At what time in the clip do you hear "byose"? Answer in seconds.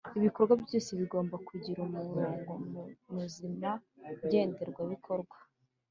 0.63-0.89